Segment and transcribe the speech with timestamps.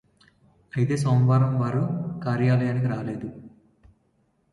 [0.73, 1.83] అయితే సోమవారం వారు
[2.23, 3.29] కార్యలయానికి రాలేదు